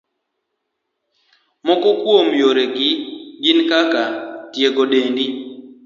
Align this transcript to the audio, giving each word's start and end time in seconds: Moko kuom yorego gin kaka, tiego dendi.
Moko 1.65 1.89
kuom 2.01 2.27
yorego 2.41 2.89
gin 3.43 3.59
kaka, 3.69 4.03
tiego 4.51 4.83
dendi. 4.91 5.25